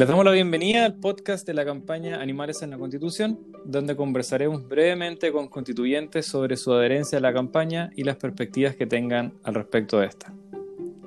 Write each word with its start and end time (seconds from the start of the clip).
Les 0.00 0.08
damos 0.08 0.24
la 0.24 0.30
bienvenida 0.30 0.86
al 0.86 0.94
podcast 0.94 1.46
de 1.46 1.52
la 1.52 1.66
campaña 1.66 2.22
Animales 2.22 2.62
en 2.62 2.70
la 2.70 2.78
Constitución, 2.78 3.38
donde 3.66 3.96
conversaremos 3.96 4.66
brevemente 4.66 5.30
con 5.30 5.48
constituyentes 5.48 6.24
sobre 6.24 6.56
su 6.56 6.72
adherencia 6.72 7.18
a 7.18 7.20
la 7.20 7.34
campaña 7.34 7.90
y 7.94 8.04
las 8.04 8.16
perspectivas 8.16 8.74
que 8.76 8.86
tengan 8.86 9.34
al 9.42 9.52
respecto 9.52 10.00
de 10.00 10.06
esta. 10.06 10.32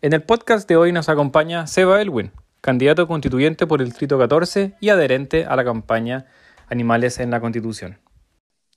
En 0.00 0.14
el 0.14 0.22
podcast 0.22 0.66
de 0.66 0.76
hoy 0.76 0.90
nos 0.90 1.10
acompaña 1.10 1.66
Seba 1.66 2.00
Elwin, 2.00 2.32
candidato 2.62 3.06
constituyente 3.06 3.66
por 3.66 3.82
el 3.82 3.88
Distrito 3.88 4.18
14 4.18 4.76
y 4.80 4.88
adherente 4.88 5.44
a 5.44 5.54
la 5.54 5.64
campaña 5.64 6.28
Animales 6.70 7.20
en 7.20 7.30
la 7.30 7.42
Constitución. 7.42 8.00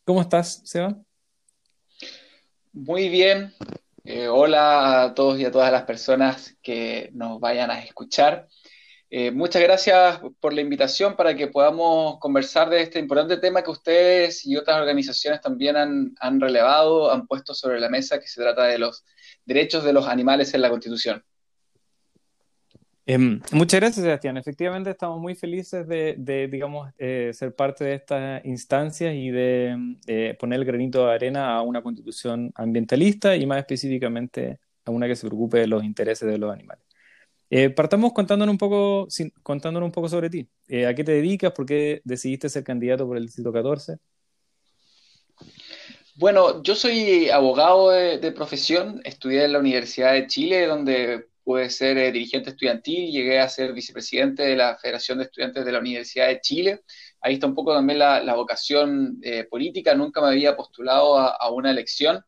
¿Cómo 0.04 0.20
estás, 0.20 0.60
Seba? 0.66 0.98
Muy 2.74 3.08
bien. 3.08 3.54
Eh, 4.04 4.28
hola 4.28 5.04
a 5.04 5.14
todos 5.14 5.40
y 5.40 5.46
a 5.46 5.52
todas 5.52 5.72
las 5.72 5.84
personas 5.84 6.58
que 6.62 7.12
nos 7.14 7.40
vayan 7.40 7.72
a 7.72 7.80
escuchar. 7.80 8.50
Eh, 9.16 9.30
muchas 9.30 9.62
gracias 9.62 10.22
por 10.40 10.54
la 10.54 10.62
invitación 10.62 11.16
para 11.16 11.36
que 11.36 11.46
podamos 11.46 12.18
conversar 12.18 12.68
de 12.72 12.82
este 12.82 12.98
importante 12.98 13.38
tema 13.38 13.62
que 13.62 13.70
ustedes 13.70 14.44
y 14.44 14.58
otras 14.58 14.80
organizaciones 14.80 15.40
también 15.40 15.76
han, 15.78 16.42
relevado, 16.42 17.12
han 17.12 17.28
puesto 17.28 17.54
sobre 17.54 17.80
la 17.80 17.90
mesa, 17.90 18.20
que 18.20 18.28
se 18.28 18.42
trata 18.42 18.64
de 18.64 18.80
los 18.80 19.06
derechos 19.46 19.84
de 19.84 19.94
los 19.94 20.08
animales 20.08 20.56
en 20.56 20.62
la 20.62 20.72
Constitución. 20.72 21.24
Em, 23.06 23.40
muchas 23.52 23.82
gracias, 23.82 24.04
Sebastián. 24.04 24.38
Efectivamente, 24.38 24.90
estamos 24.90 25.22
muy 25.22 25.36
felices 25.36 25.88
de, 25.88 26.48
digamos, 26.52 26.92
eh, 26.98 27.30
ser 27.36 27.54
parte 27.54 27.84
de 27.84 27.94
estas 27.94 28.44
instancias 28.46 29.14
y 29.14 29.30
de 29.30 30.36
poner 30.40 30.58
el 30.58 30.66
granito 30.66 31.06
de 31.06 31.14
arena 31.14 31.56
a 31.56 31.62
una 31.62 31.84
constitución 31.84 32.52
ambientalista 32.56 33.36
y 33.36 33.46
más 33.46 33.60
específicamente 33.60 34.58
a 34.86 34.90
una 34.90 35.06
que 35.06 35.16
se 35.16 35.28
preocupe 35.28 35.60
de 35.60 35.68
los 35.68 35.84
intereses 35.84 36.28
de 36.28 36.40
los 36.40 36.52
animales. 36.52 36.84
Eh, 37.56 37.70
partamos 37.70 38.14
contándonos 38.14 38.52
un 38.52 38.58
poco, 38.58 39.08
contándonos 39.44 39.86
un 39.86 39.92
poco 39.92 40.10
sobre 40.10 40.28
ti. 40.28 40.50
Eh, 40.68 40.88
¿A 40.88 40.96
qué 40.96 41.04
te 41.04 41.12
dedicas? 41.12 41.52
¿Por 41.52 41.68
qué 41.68 42.02
decidiste 42.04 42.50
ser 42.50 42.64
candidato 42.64 43.06
por 43.06 43.16
el 43.16 43.28
Distrito 43.28 43.54
14? 43.54 44.00
Bueno, 46.16 46.64
yo 46.64 46.74
soy 46.74 47.30
abogado 47.30 47.92
de, 47.92 48.32
profesión, 48.32 49.02
estudié 49.04 49.46
en 49.46 49.54
la 49.54 49.60
Universidad 49.60 50.14
de 50.14 50.26
Chile, 50.26 50.66
donde 50.66 51.28
pude 51.44 51.70
ser 51.70 51.96
eh, 52.00 52.12
dirigente 52.12 52.50
estudiantil, 52.50 53.12
llegué 53.12 53.40
a 53.40 53.48
ser 53.48 53.72
vicepresidente 53.72 54.42
de 54.42 54.56
la 54.56 54.76
Federación 54.76 55.20
de 55.20 55.26
Estudiantes 55.26 55.64
de 55.64 55.72
la 55.72 55.80
Universidad 55.80 56.30
de 56.30 56.42
Chile. 56.42 56.82
Ahí 57.22 57.36
está 57.36 57.46
un 57.46 57.54
poco 57.54 57.72
también 57.76 58.00
la, 58.00 58.34
vocación 58.34 59.22
política, 59.52 59.94
nunca 59.94 60.22
me 60.22 60.30
había 60.30 60.56
postulado 60.58 61.20
a 61.20 61.52
una 61.52 61.70
elección, 61.70 62.20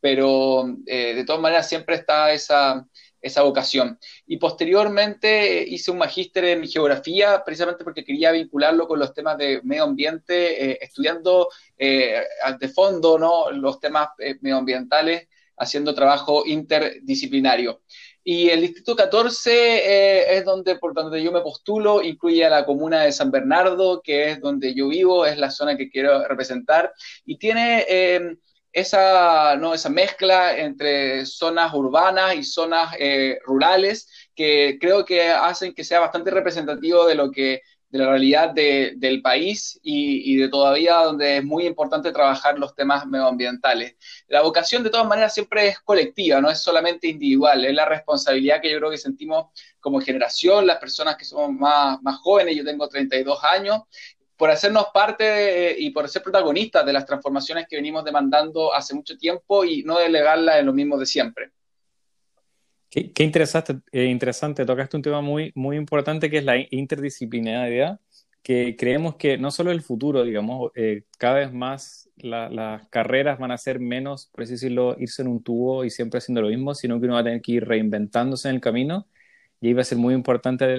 pero 0.00 0.74
de 0.86 1.22
todas 1.26 1.42
maneras 1.42 1.68
siempre 1.68 1.96
está 1.96 2.32
esa, 2.32 2.86
esa 3.20 3.42
vocación. 3.42 3.98
Y 4.26 4.38
posteriormente 4.38 5.62
hice 5.66 5.90
un 5.90 5.98
magíster 5.98 6.44
en 6.44 6.66
geografía, 6.66 7.42
precisamente 7.44 7.84
porque 7.84 8.04
quería 8.04 8.32
vincularlo 8.32 8.86
con 8.88 8.98
los 8.98 9.12
temas 9.12 9.36
de 9.38 9.60
medio 9.62 9.84
ambiente, 9.84 10.70
eh, 10.70 10.78
estudiando 10.80 11.48
eh, 11.76 12.22
de 12.58 12.68
fondo 12.68 13.18
¿no? 13.18 13.50
los 13.50 13.80
temas 13.80 14.08
eh, 14.18 14.36
medioambientales, 14.40 15.28
haciendo 15.56 15.94
trabajo 15.94 16.44
interdisciplinario. 16.46 17.82
Y 18.24 18.48
el 18.48 18.62
Distrito 18.62 18.96
14 18.96 20.36
es 20.36 20.44
donde, 20.44 20.76
por 20.76 20.94
donde 20.94 21.22
yo 21.22 21.32
me 21.32 21.40
postulo, 21.40 22.02
incluye 22.02 22.44
a 22.44 22.50
la 22.50 22.66
comuna 22.66 23.02
de 23.02 23.12
San 23.12 23.30
Bernardo, 23.30 24.02
que 24.02 24.30
es 24.30 24.40
donde 24.40 24.74
yo 24.74 24.88
vivo, 24.88 25.26
es 25.26 25.38
la 25.38 25.50
zona 25.50 25.76
que 25.76 25.90
quiero 25.90 26.26
representar, 26.28 26.92
y 27.24 27.38
tiene 27.38 28.38
esa, 28.72 29.56
¿no? 29.56 29.74
esa 29.74 29.88
mezcla 29.88 30.56
entre 30.56 31.26
zonas 31.26 31.74
urbanas 31.74 32.34
y 32.34 32.44
zonas 32.44 32.94
eh, 32.98 33.38
rurales 33.44 34.08
que 34.34 34.78
creo 34.80 35.04
que 35.04 35.28
hacen 35.28 35.74
que 35.74 35.84
sea 35.84 36.00
bastante 36.00 36.30
representativo 36.30 37.06
de 37.06 37.14
lo 37.14 37.30
que 37.30 37.62
de 37.90 37.98
la 37.98 38.08
realidad 38.08 38.54
del 38.54 39.20
país 39.20 39.78
y, 39.82 40.36
de 40.36 40.48
todavía 40.48 40.94
donde 40.98 41.38
es 41.38 41.44
muy 41.44 41.66
importante 41.66 42.12
trabajar 42.12 42.58
los 42.58 42.74
temas 42.74 43.04
medioambientales. 43.06 43.96
La 44.28 44.42
vocación 44.42 44.84
de 44.84 44.90
todas 44.90 45.08
maneras 45.08 45.34
siempre 45.34 45.68
es 45.68 45.80
colectiva, 45.80 46.40
no 46.40 46.50
es 46.50 46.60
solamente 46.60 47.08
individual, 47.08 47.64
es 47.64 47.74
la 47.74 47.84
responsabilidad 47.86 48.60
que 48.60 48.70
yo 48.70 48.78
creo 48.78 48.90
que 48.90 48.98
sentimos 48.98 49.46
como 49.80 50.00
generación, 50.00 50.66
las 50.66 50.78
personas 50.78 51.16
que 51.16 51.24
somos 51.24 51.52
más, 51.52 52.00
más 52.02 52.18
jóvenes, 52.20 52.56
yo 52.56 52.64
tengo 52.64 52.88
32 52.88 53.42
años, 53.42 53.80
por 54.40 54.50
hacernos 54.50 54.86
parte 54.94 55.76
y 55.78 55.90
por 55.90 56.08
ser 56.08 56.22
protagonistas 56.22 56.86
de 56.86 56.94
las 56.94 57.04
transformaciones 57.04 57.66
que 57.68 57.76
venimos 57.76 58.02
demandando 58.06 58.72
hace 58.72 58.94
mucho 58.94 59.18
tiempo 59.18 59.66
y 59.66 59.82
no 59.82 59.98
delegarlas 59.98 60.60
en 60.60 60.64
lo 60.64 60.72
mismo 60.72 60.96
de 60.96 61.04
siempre. 61.04 61.50
Qué, 62.88 63.12
interesante, 63.18 63.80
eh, 63.92 64.06
interesante, 64.06 64.64
tocaste 64.64 64.96
un 64.96 65.02
tema 65.02 65.20
muy, 65.20 65.52
muy 65.54 65.76
importante 65.76 66.30
que 66.30 66.38
es 66.38 66.44
la 66.44 66.54
interdisciplinariedad, 66.70 68.00
que 68.42 68.76
creemos 68.76 69.16
que 69.16 69.36
no 69.36 69.50
solo 69.50 69.72
el 69.72 69.82
futuro, 69.82 70.24
digamos, 70.24 70.72
eh, 70.74 71.02
cada 71.18 71.34
vez 71.34 71.52
más 71.52 72.08
las 72.16 72.88
carreras 72.88 73.38
van 73.38 73.50
a 73.50 73.58
ser 73.58 73.78
menos, 73.78 74.30
por 74.32 74.44
así 74.44 74.52
decirlo, 74.52 74.96
irse 74.98 75.20
en 75.20 75.28
un 75.28 75.42
tubo 75.42 75.84
y 75.84 75.90
siempre 75.90 76.16
haciendo 76.16 76.40
lo 76.40 76.48
mismo, 76.48 76.74
sino 76.74 76.98
que 76.98 77.04
uno 77.04 77.14
va 77.16 77.20
a 77.20 77.24
tener 77.24 77.42
que 77.42 77.52
ir 77.52 77.68
reinventándose 77.68 78.48
en 78.48 78.54
el 78.54 78.60
camino. 78.62 79.06
Y 79.60 79.68
ahí 79.68 79.74
va 79.74 79.82
a 79.82 79.84
ser 79.84 79.98
muy 79.98 80.14
importante 80.14 80.78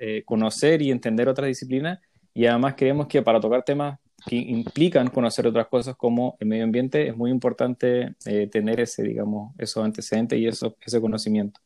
eh, 0.00 0.22
conocer 0.24 0.80
y 0.80 0.90
entender 0.90 1.28
otras 1.28 1.48
disciplinas 1.48 1.98
y 2.34 2.46
además 2.46 2.74
creemos 2.76 3.06
que 3.06 3.22
para 3.22 3.40
tocar 3.40 3.62
temas 3.62 3.98
que 4.26 4.36
implican 4.36 5.08
conocer 5.08 5.46
otras 5.46 5.66
cosas 5.66 5.96
como 5.96 6.36
el 6.40 6.46
medio 6.46 6.64
ambiente 6.64 7.08
es 7.08 7.16
muy 7.16 7.30
importante 7.30 8.14
eh, 8.24 8.46
tener 8.46 8.80
ese, 8.80 9.02
digamos, 9.02 9.54
esos 9.58 9.84
antecedentes 9.84 10.38
y 10.38 10.46
eso, 10.46 10.76
ese 10.80 11.00
conocimiento. 11.00 11.60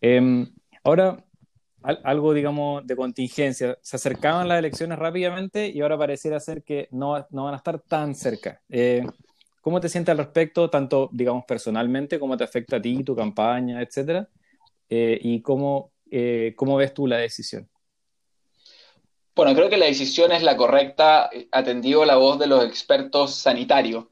Em, 0.00 0.52
ahora, 0.82 1.24
algo, 1.82 2.34
digamos, 2.34 2.86
de 2.86 2.96
contingencia. 2.96 3.78
Se 3.80 3.96
acercaban 3.96 4.48
las 4.48 4.58
elecciones 4.58 4.98
rápidamente 4.98 5.68
y 5.68 5.80
ahora 5.80 5.96
pareciera 5.96 6.38
ser 6.40 6.62
que 6.62 6.88
no, 6.90 7.26
no 7.30 7.44
van 7.44 7.54
a 7.54 7.58
estar 7.58 7.80
tan 7.80 8.14
cerca. 8.14 8.60
Eh, 8.68 9.02
¿Cómo 9.62 9.80
te 9.80 9.88
sientes 9.88 10.10
al 10.10 10.18
respecto, 10.18 10.68
tanto, 10.68 11.08
digamos, 11.12 11.44
personalmente, 11.46 12.18
cómo 12.18 12.36
te 12.36 12.44
afecta 12.44 12.76
a 12.76 12.82
ti, 12.82 13.02
tu 13.04 13.14
campaña, 13.14 13.80
etcétera? 13.80 14.28
Eh, 14.88 15.18
y 15.22 15.40
cómo, 15.40 15.92
cómo 16.56 16.76
ves 16.76 16.92
tú 16.92 17.06
la 17.06 17.18
decisión? 17.18 17.69
Bueno, 19.34 19.54
creo 19.54 19.70
que 19.70 19.76
la 19.76 19.86
decisión 19.86 20.32
es 20.32 20.42
la 20.42 20.56
correcta, 20.56 21.30
eh, 21.32 21.48
atendido 21.52 22.04
la 22.04 22.16
voz 22.16 22.38
de 22.38 22.46
los 22.48 22.64
expertos 22.64 23.34
sanitarios, 23.36 24.06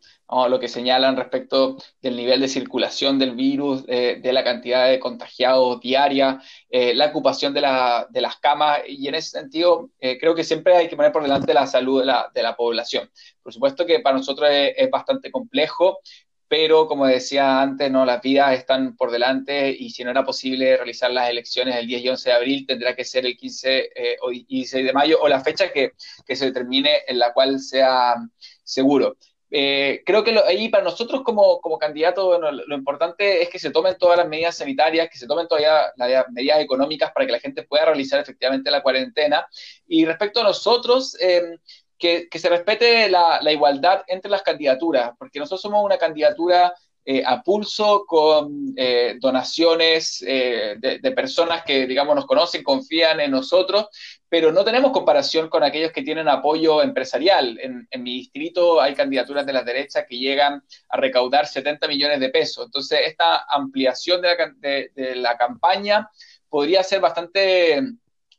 lo 0.49 0.61
que 0.61 0.69
señalan 0.69 1.17
respecto 1.17 1.79
del 2.03 2.15
nivel 2.17 2.41
de 2.41 2.49
circulación 2.49 3.19
del 3.19 3.34
virus, 3.34 3.84
eh, 3.89 4.21
de 4.23 4.33
la 4.33 4.45
cantidad 4.45 4.87
de 4.89 5.01
contagiados 5.01 5.81
diaria, 5.81 6.41
eh, 6.71 6.95
la 6.95 7.06
ocupación 7.06 7.55
de, 7.55 7.62
las 7.62 8.37
camas, 8.41 8.81
y 8.87 9.09
en 9.09 9.15
ese 9.15 9.31
sentido 9.31 9.91
creo 9.99 10.34
que 10.34 10.45
siempre 10.45 10.77
hay 10.77 10.89
que 10.89 10.97
poner 10.97 11.12
por 11.12 11.23
delante 11.23 11.55
la 11.55 11.67
salud 11.67 12.00
de 12.00 12.43
la, 12.43 12.56
población. 12.56 13.11
Por 13.43 13.53
supuesto 13.53 13.87
que 13.87 14.00
para 14.00 14.19
nosotros 14.19 14.49
es 14.50 14.91
bastante 14.91 15.31
complejo, 15.31 16.00
pero 16.48 16.88
como 16.88 17.06
decía 17.06 17.60
antes, 17.60 17.91
no, 17.91 18.06
las 18.06 18.22
vidas 18.22 18.54
están 18.54 18.97
por 18.97 19.10
delante 19.10 19.70
y 19.70 19.91
si 19.91 20.03
no 20.03 20.10
era 20.10 20.25
posible 20.25 20.76
realizar 20.76 21.10
las 21.10 21.28
elecciones 21.28 21.76
el 21.76 21.86
10 21.86 22.03
y 22.03 22.09
11 22.09 22.31
de 22.31 22.34
abril, 22.34 22.66
tendrá 22.66 22.97
que 22.97 23.04
ser 23.04 23.26
el 23.26 23.36
15 23.36 23.90
eh, 23.94 24.17
o 24.23 24.31
16 24.31 24.87
de 24.87 24.93
mayo 24.94 25.19
o 25.20 25.28
la 25.28 25.40
fecha 25.40 25.70
que, 25.70 25.93
se 26.26 26.46
determine 26.46 26.90
en 27.06 27.19
la 27.19 27.34
cual 27.34 27.61
sea 27.61 28.14
seguro. 28.62 29.19
Eh, 29.50 30.02
creo 30.05 30.25
que 30.25 30.38
ahí 30.46 30.69
para 30.69 30.84
nosotros 30.84 31.23
como, 31.23 31.61
como 31.61 31.78
candidatos 31.78 32.38
lo 32.40 32.76
importante 32.76 33.43
es 33.43 33.49
que 33.49 33.58
se 33.58 33.70
tomen 33.70 33.96
todas 33.99 34.19
las 34.19 34.28
medidas 34.28 34.56
sanitarias, 34.56 35.08
que 35.11 35.17
se 35.19 35.26
tomen 35.26 35.49
todavía 35.49 35.93
las 35.96 36.31
medidas 36.31 36.61
económicas 36.61 37.12
para 37.12 37.26
que 37.26 37.32
la 37.32 37.40
gente 37.40 37.62
pueda 37.62 37.87
realizar 37.87 38.20
efectivamente 38.20 38.70
la 38.70 38.82
cuarentena. 38.82 39.46
Y 39.87 40.05
respecto 40.05 40.40
a 40.40 40.44
nosotros, 40.44 41.17
eh, 41.20 41.58
que, 41.99 42.29
se 42.39 42.49
respete 42.49 43.09
la, 43.09 43.41
igualdad 43.53 44.03
entre 44.06 44.31
las 44.31 44.43
candidaturas, 44.43 45.12
porque 45.19 45.39
nosotros 45.39 45.61
somos 45.61 45.85
una 45.85 45.99
candidatura 45.99 46.73
eh, 47.05 47.23
a 47.25 47.43
pulso 47.43 48.05
con 48.06 48.75
eh, 48.77 49.17
donaciones 49.19 50.23
eh, 50.27 50.77
de, 50.79 51.12
personas 51.12 51.65
que, 51.65 51.87
digamos, 51.87 52.15
nos 52.15 52.27
conocen, 52.27 52.62
confían 52.62 53.19
en 53.21 53.31
nosotros, 53.31 53.87
pero 54.29 54.53
no 54.53 54.62
tenemos 54.62 54.93
comparación 54.93 55.49
con 55.49 55.62
aquellos 55.62 55.91
que 55.91 56.03
tienen 56.03 56.29
apoyo 56.29 56.83
empresarial. 56.83 57.59
En, 57.61 57.89
mi 58.03 58.19
distrito 58.19 58.81
hay 58.81 58.95
candidaturas 58.95 59.47
de 59.47 59.55
las 59.55 59.65
derechas 59.65 60.05
que 60.06 60.19
llegan 60.19 60.62
a 60.91 60.97
recaudar 60.99 61.47
70 61.47 61.89
millones 61.89 62.21
de 62.21 62.29
pesos. 62.29 62.67
Entonces, 62.67 63.00
esta 63.06 63.47
ampliación 63.49 64.21
de 64.21 64.29
la, 64.29 64.55
de 64.95 65.17
la 65.17 65.37
campaña 65.39 66.11
podría 66.50 66.83
ser 66.83 67.00
bastante 67.00 67.83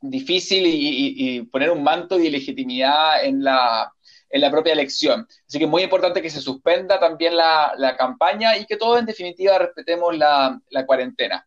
difícil 0.02 0.64
y, 0.66 1.42
poner 1.44 1.72
un 1.72 1.84
manto 1.84 2.18
de 2.18 2.28
ilegitimidad 2.28 3.24
en 3.24 3.44
la, 3.44 3.92
en 4.30 4.42
la 4.42 4.52
propia 4.52 4.74
elección. 4.74 5.28
Así 5.48 5.58
que 5.58 5.66
es 5.66 5.70
muy 5.70 5.84
importante 5.84 6.22
que 6.22 6.30
se 6.30 6.42
suspenda 6.42 7.00
también 7.00 7.36
la, 7.36 7.74
la 7.78 7.96
campaña 7.98 8.58
y 8.58 8.66
que 8.66 8.78
todos 8.78 9.00
en 9.00 9.06
definitiva 9.06 9.58
respetemos 9.58 10.18
la, 10.18 10.60
la 10.70 10.86
cuarentena 10.86 11.46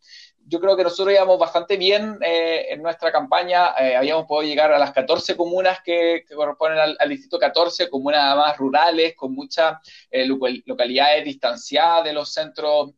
yo 0.52 0.60
creo 0.60 0.76
que 0.76 0.84
nosotros 0.84 1.14
íbamos 1.14 1.38
bastante 1.38 1.78
bien 1.78 2.18
eh, 2.20 2.66
en 2.68 2.82
nuestra 2.82 3.10
campaña. 3.10 3.70
Eh, 3.80 3.96
habíamos 3.96 4.26
podido 4.26 4.50
llegar 4.50 4.70
a 4.70 4.78
las 4.78 4.92
14 4.92 5.34
comunas 5.34 5.78
que, 5.82 6.26
corresponden 6.28 6.94
al, 6.98 7.08
distrito 7.08 7.38
14, 7.38 7.88
comunas 7.88 8.36
más 8.36 8.58
rurales, 8.58 9.16
con 9.16 9.34
muchas 9.34 9.78
eh, 10.10 10.26
localidades 10.66 11.24
distanciadas 11.24 12.04
de 12.04 12.12
los 12.12 12.34
centros 12.34 12.90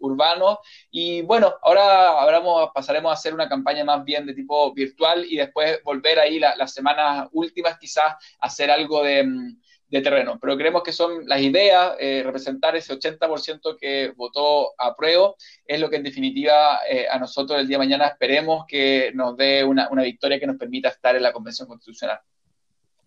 urbanos. 0.00 0.56
Y 0.90 1.20
bueno, 1.20 1.52
ahora 1.60 2.18
hablamos, 2.18 2.70
pasaremos 2.74 3.10
a 3.10 3.14
hacer 3.14 3.34
una 3.34 3.46
campaña 3.46 3.84
más 3.84 4.02
bien 4.02 4.24
de 4.24 4.32
tipo 4.32 4.72
virtual 4.72 5.26
y 5.28 5.36
después 5.36 5.82
volver 5.84 6.18
ahí 6.18 6.38
las 6.38 6.72
semanas 6.72 7.28
últimas 7.32 7.78
quizás 7.78 8.06
a 8.06 8.46
hacer 8.46 8.70
algo 8.70 9.02
de 9.02 9.22
mm, 9.22 9.60
de 9.88 10.00
terreno. 10.00 10.38
Pero 10.40 10.56
creemos 10.56 10.82
que 10.82 10.92
son 10.92 11.26
las 11.26 11.40
ideas, 11.40 11.94
eh, 12.00 12.22
representar 12.24 12.76
ese 12.76 12.92
80% 12.92 13.76
que 13.78 14.12
votó 14.16 14.72
a 14.78 14.94
prueba, 14.96 15.34
es 15.64 15.80
lo 15.80 15.88
que 15.88 15.96
en 15.96 16.02
definitiva 16.02 16.80
eh, 16.90 17.06
a 17.08 17.18
nosotros 17.18 17.60
el 17.60 17.68
día 17.68 17.76
de 17.76 17.84
mañana 17.84 18.06
esperemos 18.06 18.64
que 18.66 19.12
nos 19.14 19.36
dé 19.36 19.64
una, 19.64 19.88
victoria 20.02 20.40
que 20.40 20.46
nos 20.46 20.56
permita 20.56 20.88
estar 20.88 21.16
en 21.16 21.22
la 21.22 21.32
Convención 21.32 21.68
Constitucional. 21.68 22.18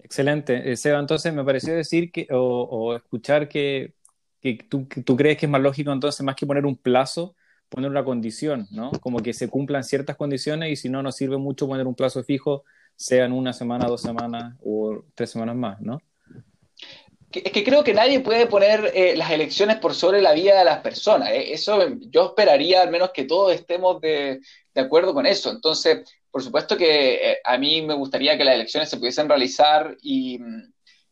Excelente. 0.02 0.72
Eh, 0.72 0.78
Seba, 0.78 1.00
entonces 1.00 1.34
me 1.34 1.44
pareció 1.44 1.76
decir 1.76 2.12
que, 2.12 2.28
o, 2.32 2.96
escuchar 2.96 3.50
que, 3.50 3.94
tú, 4.70 4.88
tú, 5.06 5.16
crees 5.16 5.38
que 5.38 5.46
es 5.46 5.50
más 5.50 5.62
lógico 5.62 5.92
entonces, 5.92 6.22
más 6.26 6.36
que 6.36 6.48
poner 6.48 6.66
un 6.66 6.78
plazo, 6.78 7.36
poner 7.68 7.90
una 7.90 8.04
condición, 8.04 8.68
¿no? 8.72 8.92
Como 9.02 9.20
que 9.20 9.34
se 9.34 9.50
cumplan 9.50 9.84
ciertas 9.84 10.16
condiciones 10.16 10.72
y 10.72 10.76
si 10.76 10.90
no, 10.90 11.04
nos 11.04 11.16
sirve 11.16 11.38
mucho 11.38 11.68
poner 11.68 11.86
un 11.86 11.96
plazo 11.96 12.24
fijo, 12.24 12.64
sean 12.96 13.32
una 13.32 13.54
semana, 13.54 13.88
dos 13.88 14.02
semanas 14.02 14.56
o 14.64 15.04
tres 15.14 15.30
semanas 15.30 15.56
más, 15.56 15.80
¿no? 15.82 16.02
Es 17.32 17.52
que 17.52 17.64
creo 17.64 17.84
que 17.84 17.94
nadie 17.94 18.22
puede 18.22 18.48
poner 18.48 18.92
eh, 18.96 19.16
las 19.16 19.30
elecciones 19.32 19.78
por 19.78 19.94
sobre 19.94 20.22
la 20.22 20.34
vida 20.34 20.58
de 20.58 20.66
las 20.66 20.80
personas. 20.80 21.30
¿eh? 21.30 21.54
Eso 21.54 21.80
yo 22.10 22.28
esperaría 22.28 22.82
al 22.82 22.90
menos 22.90 23.12
que 23.12 23.26
todos 23.26 23.54
estemos 23.54 24.02
de, 24.02 24.40
acuerdo 24.76 25.14
con 25.14 25.26
eso. 25.26 25.52
Entonces, 25.52 26.10
por 26.32 26.42
supuesto 26.42 26.78
que 26.78 27.32
eh, 27.32 27.38
a 27.44 27.58
mí 27.58 27.82
me 27.82 27.94
gustaría 27.94 28.38
que 28.38 28.44
las 28.44 28.56
elecciones 28.56 28.90
se 28.90 28.98
pudiesen 28.98 29.30
realizar 29.30 29.96
y, 30.02 30.40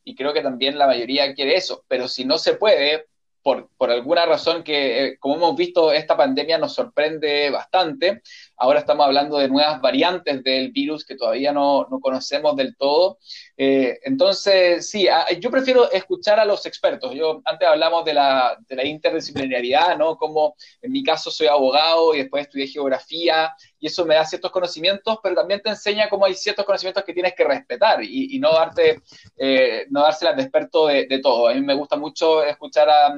y, 0.03 0.15
creo 0.15 0.33
que 0.33 0.41
también 0.41 0.77
la 0.77 0.87
mayoría 0.87 1.35
quiere 1.35 1.55
eso. 1.55 1.83
Pero 1.87 2.07
si 2.07 2.25
no 2.25 2.37
se 2.37 2.55
puede, 2.55 3.05
por, 3.43 3.69
por 3.77 3.91
alguna 3.91 4.25
razón 4.25 4.63
que, 4.63 5.17
como 5.19 5.35
hemos 5.35 5.55
visto, 5.55 5.91
esta 5.91 6.17
pandemia 6.17 6.57
nos 6.57 6.73
sorprende 6.73 7.49
bastante, 7.51 8.21
Ahora 8.57 8.79
estamos 8.79 9.05
hablando 9.05 9.37
de 9.37 9.47
nuevas 9.49 9.79
variantes 9.79 10.43
del 10.43 10.71
virus 10.71 11.05
que 11.05 11.15
todavía 11.15 11.51
no, 11.51 11.87
no 11.91 11.99
conocemos 11.99 12.55
del 12.55 12.75
todo. 12.75 13.19
Eh, 13.55 13.99
entonces, 14.03 14.89
sí, 14.89 15.07
yo 15.39 15.51
prefiero 15.51 15.91
escuchar 15.91 16.39
a 16.39 16.45
los 16.45 16.65
expertos. 16.65 17.13
Yo 17.13 17.41
antes 17.45 17.67
hablamos 17.67 18.03
de 18.03 18.15
la, 18.15 18.57
de 18.67 18.75
la 18.75 18.85
interdisciplinariedad, 18.85 19.97
¿no? 19.97 20.17
Como 20.17 20.55
en 20.81 20.91
mi 20.91 21.03
caso 21.03 21.29
soy 21.29 21.47
abogado 21.47 22.15
y 22.15 22.19
después 22.19 22.45
estudié 22.45 22.67
geografía 22.67 23.53
y 23.79 23.87
eso 23.87 24.05
me 24.05 24.15
da 24.15 24.25
ciertos 24.25 24.51
conocimientos, 24.51 25.19
pero 25.21 25.35
también 25.35 25.61
te 25.61 25.69
enseña 25.69 26.09
cómo 26.09 26.25
hay 26.25 26.33
ciertos 26.33 26.65
conocimientos 26.65 27.03
que 27.03 27.13
tienes 27.13 27.35
que 27.35 27.43
respetar 27.43 28.03
y, 28.03 28.35
y 28.35 28.39
no 28.39 28.51
darte, 28.53 29.01
eh, 29.37 29.85
no 29.89 30.01
dárselas 30.01 30.35
de 30.35 30.41
experto 30.41 30.87
de, 30.87 31.05
de 31.05 31.19
todo. 31.19 31.47
A 31.47 31.53
mí 31.53 31.61
me 31.61 31.75
gusta 31.75 31.95
mucho 31.95 32.43
escuchar 32.43 32.89
a 32.89 33.15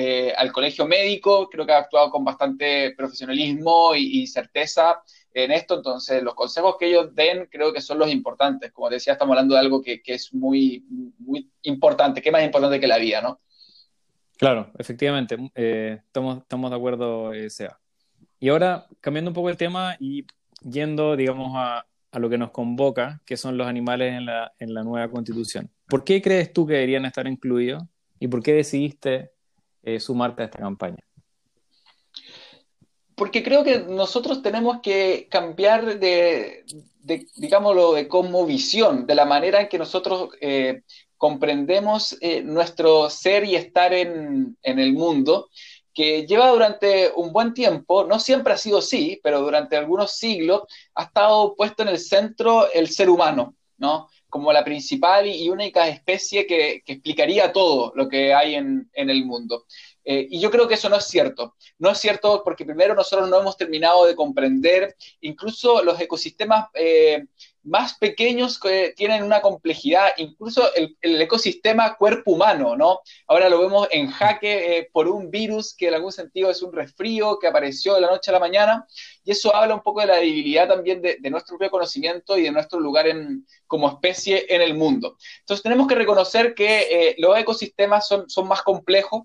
eh, 0.00 0.32
al 0.36 0.52
colegio 0.52 0.86
médico, 0.86 1.48
creo 1.50 1.66
que 1.66 1.72
ha 1.72 1.78
actuado 1.78 2.12
con 2.12 2.24
bastante 2.24 2.94
profesionalismo 2.96 3.96
y, 3.96 4.28
certeza 4.28 5.02
en 5.34 5.50
esto, 5.50 5.74
entonces 5.74 6.22
los 6.22 6.36
consejos 6.36 6.76
que 6.78 6.86
ellos 6.86 7.12
den 7.16 7.48
creo 7.50 7.72
que 7.72 7.80
son 7.80 7.98
los 7.98 8.08
importantes. 8.08 8.70
Como 8.70 8.88
decía, 8.90 9.14
estamos 9.14 9.32
hablando 9.32 9.54
de 9.54 9.60
algo 9.60 9.82
que, 9.82 10.00
es 10.04 10.32
muy, 10.32 10.84
muy 11.18 11.50
importante, 11.62 12.22
que 12.22 12.28
es 12.28 12.32
más 12.32 12.44
importante 12.44 12.78
que 12.78 12.86
la 12.86 12.98
vida, 12.98 13.20
¿no? 13.20 13.40
Claro, 14.36 14.70
efectivamente, 14.78 15.36
eh, 15.56 15.98
estamos, 16.06 16.42
estamos 16.42 16.70
de 16.70 16.76
acuerdo, 16.76 17.32
eh, 17.32 17.50
Sea. 17.50 17.76
Y 18.38 18.50
ahora, 18.50 18.86
cambiando 19.00 19.32
un 19.32 19.34
poco 19.34 19.50
el 19.50 19.56
tema 19.56 19.96
y 19.98 20.24
yendo, 20.62 21.16
digamos, 21.16 21.54
a, 21.56 21.86
a, 22.12 22.18
lo 22.20 22.30
que 22.30 22.38
nos 22.38 22.52
convoca, 22.52 23.20
que 23.26 23.36
son 23.36 23.58
los 23.58 23.66
animales 23.66 24.14
en 24.14 24.26
la, 24.26 24.52
en 24.60 24.74
la 24.74 24.84
nueva 24.84 25.10
constitución. 25.10 25.68
¿Por 25.88 26.04
qué 26.04 26.22
crees 26.22 26.52
tú 26.52 26.68
que 26.68 26.74
deberían 26.74 27.04
estar 27.04 27.26
incluidos? 27.26 27.82
¿Y 28.20 28.28
por 28.28 28.44
qué 28.44 28.52
decidiste 28.52 29.32
eh, 29.82 30.00
sumarte 30.00 30.42
a 30.42 30.44
esta 30.46 30.58
campaña? 30.58 30.98
Porque 33.14 33.42
creo 33.42 33.64
que 33.64 33.80
nosotros 33.80 34.42
tenemos 34.42 34.80
que 34.80 35.26
cambiar 35.28 35.98
de, 35.98 36.64
digámoslo, 37.36 37.94
de 37.94 38.06
como 38.06 38.46
visión, 38.46 39.06
de 39.06 39.14
la 39.14 39.24
manera 39.24 39.60
en 39.60 39.68
que 39.68 39.78
nosotros 39.78 40.30
eh, 40.40 40.82
comprendemos 41.16 42.16
eh, 42.20 42.42
nuestro 42.42 43.10
ser 43.10 43.44
y 43.44 43.56
estar 43.56 43.92
en, 43.92 44.56
en, 44.62 44.78
el 44.78 44.92
mundo, 44.92 45.48
que 45.92 46.26
lleva 46.28 46.48
durante 46.50 47.10
un 47.16 47.32
buen 47.32 47.54
tiempo, 47.54 48.04
no 48.04 48.20
siempre 48.20 48.52
ha 48.52 48.56
sido 48.56 48.78
así, 48.78 49.18
pero 49.20 49.40
durante 49.40 49.76
algunos 49.76 50.12
siglos 50.12 50.62
ha 50.94 51.04
estado 51.04 51.56
puesto 51.56 51.82
en 51.82 51.88
el 51.88 51.98
centro 51.98 52.70
el 52.72 52.88
ser 52.88 53.10
humano, 53.10 53.56
¿no? 53.78 54.08
Como 54.28 54.52
la 54.52 54.64
principal 54.64 55.26
y 55.26 55.48
única 55.48 55.88
especie 55.88 56.46
que, 56.46 56.82
explicaría 56.86 57.52
todo 57.52 57.92
lo 57.94 58.08
que 58.08 58.34
hay 58.34 58.54
en, 58.54 58.88
el 58.92 59.24
mundo. 59.24 59.64
Eh, 60.04 60.26
y 60.30 60.40
yo 60.40 60.50
creo 60.50 60.68
que 60.68 60.74
eso 60.74 60.88
no 60.88 60.96
es 60.96 61.04
cierto. 61.04 61.54
No 61.78 61.90
es 61.90 61.98
cierto 61.98 62.42
porque 62.44 62.64
primero 62.64 62.94
nosotros 62.94 63.28
no 63.28 63.40
hemos 63.40 63.56
terminado 63.56 64.06
de 64.06 64.14
comprender 64.14 64.96
incluso 65.20 65.82
los 65.82 66.00
ecosistemas 66.00 66.68
eh, 66.74 67.24
más 67.68 67.98
pequeños 67.98 68.58
que 68.58 68.94
tienen 68.96 69.22
una 69.22 69.40
complejidad, 69.40 70.08
incluso 70.16 70.62
el, 70.74 70.96
ecosistema 71.20 71.96
cuerpo 71.96 72.32
humano, 72.32 72.76
¿no? 72.76 73.00
Ahora 73.26 73.48
lo 73.48 73.60
vemos 73.60 73.88
en 73.90 74.10
jaque 74.10 74.78
eh, 74.78 74.88
por 74.92 75.08
un 75.08 75.30
virus 75.30 75.74
que 75.76 75.88
en 75.88 75.94
algún 75.94 76.12
sentido 76.12 76.50
es 76.50 76.62
un 76.62 76.72
resfrío 76.72 77.38
que 77.38 77.46
apareció 77.46 77.94
de 77.94 78.00
la 78.00 78.10
noche 78.10 78.30
a 78.30 78.34
la 78.34 78.40
mañana, 78.40 78.86
y 79.24 79.32
eso 79.32 79.54
habla 79.54 79.74
un 79.74 79.82
poco 79.82 80.00
de 80.00 80.06
la 80.06 80.16
debilidad 80.16 80.68
también 80.68 81.02
de, 81.02 81.18
nuestro 81.30 81.58
propio 81.58 81.70
conocimiento 81.70 82.38
y 82.38 82.42
de 82.42 82.50
nuestro 82.50 82.80
lugar 82.80 83.06
en, 83.06 83.46
como 83.66 83.88
especie 83.88 84.46
en 84.48 84.62
el 84.62 84.74
mundo. 84.74 85.16
Entonces 85.40 85.62
tenemos 85.62 85.86
que 85.86 85.94
reconocer 85.94 86.54
que 86.54 86.80
eh, 86.90 87.14
los 87.18 87.38
ecosistemas 87.38 88.08
son, 88.08 88.28
son 88.30 88.48
más 88.48 88.62
complejos, 88.62 89.22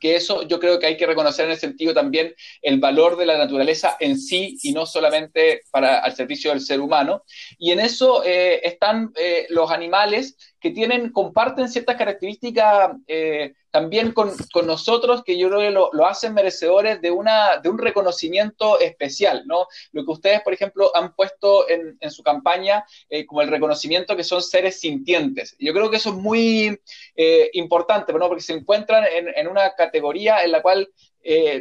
que 0.00 0.16
eso 0.16 0.42
yo 0.42 0.58
creo 0.58 0.78
que 0.78 0.86
hay 0.86 0.96
que 0.96 1.06
reconocer 1.06 1.46
en 1.46 1.52
el 1.52 1.58
sentido 1.58 1.94
también 1.94 2.34
el 2.62 2.80
valor 2.80 3.16
de 3.16 3.26
la 3.26 3.38
naturaleza 3.38 3.96
en 4.00 4.18
sí 4.18 4.58
y 4.62 4.72
no 4.72 4.86
solamente 4.86 5.62
para 5.70 5.98
al 5.98 6.14
servicio 6.14 6.50
del 6.50 6.60
ser 6.60 6.80
humano. 6.80 7.22
Y 7.58 7.70
en 7.70 7.80
eso 7.80 8.22
eh, 8.24 8.60
están 8.66 9.12
eh, 9.16 9.46
los 9.50 9.70
animales 9.70 10.36
que 10.60 10.70
tienen, 10.70 11.12
comparten 11.12 11.68
ciertas 11.68 11.96
características 11.96 12.96
eh, 13.06 13.54
también 13.76 14.12
con, 14.12 14.32
nosotros 14.64 15.22
que 15.22 15.36
yo 15.36 15.48
creo 15.48 15.60
que 15.60 15.70
lo, 15.70 16.06
hacen 16.06 16.32
merecedores 16.32 17.02
de, 17.02 17.10
una, 17.10 17.58
de 17.58 17.68
un 17.68 17.76
reconocimiento 17.76 18.80
especial, 18.80 19.42
¿no? 19.44 19.66
Lo 19.92 20.02
que 20.02 20.12
ustedes, 20.12 20.40
por 20.40 20.54
ejemplo, 20.54 20.90
han 20.96 21.14
puesto 21.14 21.68
en, 21.68 21.98
su 22.10 22.22
campaña 22.22 22.86
eh, 23.10 23.26
como 23.26 23.42
el 23.42 23.48
reconocimiento 23.48 24.16
que 24.16 24.24
son 24.24 24.40
seres 24.40 24.80
sintientes. 24.80 25.54
Yo 25.58 25.74
creo 25.74 25.90
que 25.90 25.98
eso 25.98 26.08
es 26.08 26.16
muy 26.16 26.80
eh, 27.16 27.50
importante, 27.52 28.14
¿no? 28.14 28.28
Porque 28.28 28.42
se 28.42 28.54
encuentran 28.54 29.04
en, 29.12 29.46
una 29.46 29.74
categoría 29.74 30.42
en 30.42 30.52
la 30.52 30.62
cual 30.62 30.88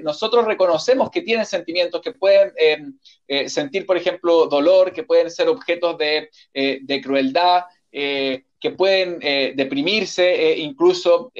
nosotros 0.03 0.45
reconocemos 0.45 1.09
que 1.09 1.21
tienen 1.21 1.45
sentimientos, 1.45 1.99
que 1.99 2.13
pueden 2.13 2.53
sentir, 3.47 3.85
por 3.85 3.97
ejemplo, 3.97 4.45
dolor, 4.45 4.93
que 4.93 5.03
pueden 5.03 5.29
ser 5.29 5.49
objetos 5.49 5.97
de, 5.97 6.29
de 6.53 7.01
crueldad, 7.01 7.63
eh, 7.97 8.43
que 8.65 8.71
pueden 8.71 9.19
eh, 9.21 9.53
deprimirse, 9.55 10.23
eh, 10.33 10.57
incluso 10.57 11.31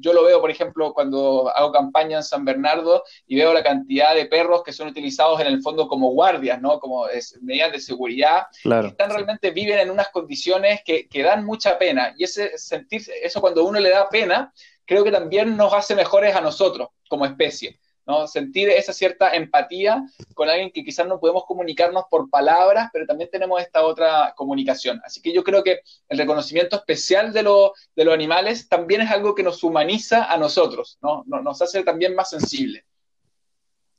yo 0.00 0.12
lo 0.12 0.22
veo, 0.22 0.38
por 0.38 0.50
ejemplo, 0.50 0.92
cuando 0.92 1.50
hago 1.56 1.72
campaña 1.72 2.18
en 2.18 2.22
San 2.22 2.44
Bernardo 2.44 3.04
y 3.26 3.36
veo 3.36 3.54
la 3.54 3.62
cantidad 3.62 4.14
de 4.14 4.26
perros 4.26 4.62
que 4.62 4.74
son 4.74 4.88
utilizados 4.88 5.40
en 5.40 5.46
el 5.46 5.62
fondo 5.62 5.88
como 5.88 6.10
guardias, 6.10 6.60
¿no? 6.60 6.78
Como 6.80 7.06
medidas 7.40 7.72
de 7.72 7.80
seguridad, 7.80 8.42
que 8.62 8.88
están 8.88 9.08
realmente 9.08 9.50
viven 9.50 9.78
en 9.78 9.90
unas 9.90 10.10
condiciones 10.10 10.82
que, 10.84 11.08
que 11.08 11.22
dan 11.22 11.46
mucha 11.46 11.78
pena. 11.78 12.12
Y 12.18 12.24
ese 12.24 12.58
sentir, 12.58 13.00
eso 13.22 13.40
cuando 13.40 13.64
uno 13.64 13.80
le 13.80 13.88
da 13.88 14.06
pena, 14.10 14.52
creo 14.84 15.04
que 15.04 15.10
también 15.10 15.56
nos 15.56 15.72
hace 15.72 15.94
mejores 15.94 16.36
a 16.36 16.42
nosotros 16.42 16.88
como 17.08 17.24
especie. 17.24 17.78
¿No? 18.06 18.26
Sentir 18.26 18.68
esa 18.68 18.92
cierta 18.92 19.34
empatía 19.34 20.04
con 20.34 20.48
alguien 20.48 20.70
que 20.70 20.84
quizás 20.84 21.06
no 21.06 21.20
podemos 21.20 21.44
comunicarnos 21.46 22.04
por 22.10 22.28
palabras, 22.30 22.90
pero 22.92 23.06
también 23.06 23.30
tenemos 23.30 23.60
esta 23.60 23.84
otra 23.84 24.34
comunicación. 24.36 25.00
Así 25.04 25.20
que 25.20 25.32
yo 25.32 25.42
creo 25.44 25.62
que 25.62 25.80
el 26.08 26.18
reconocimiento 26.18 26.76
especial 26.76 27.32
de, 27.32 27.42
de 27.42 28.04
los 28.04 28.14
animales 28.14 28.68
también 28.68 29.00
es 29.00 29.10
algo 29.10 29.34
que 29.34 29.42
nos 29.42 29.62
humaniza 29.62 30.24
a 30.24 30.36
nosotros, 30.36 30.98
¿no? 31.02 31.24
Nos 31.26 31.62
hace 31.62 31.82
también 31.84 32.14
más 32.14 32.30
sensibles. 32.30 32.84